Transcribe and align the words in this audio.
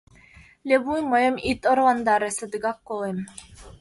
Левуй, 0.67 1.01
мыйым 1.11 1.35
ит 1.49 1.61
орландаре, 1.71 2.29
садыгак 2.37 2.77
колем... 2.87 3.17